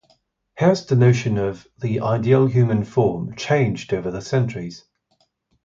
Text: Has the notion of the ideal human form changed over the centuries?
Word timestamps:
Has 0.55 0.87
the 0.87 0.95
notion 0.95 1.37
of 1.37 1.67
the 1.77 1.99
ideal 1.99 2.47
human 2.47 2.85
form 2.85 3.35
changed 3.35 3.93
over 3.93 4.09
the 4.09 4.19
centuries? 4.23 4.83